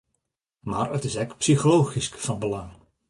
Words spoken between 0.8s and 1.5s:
it is ek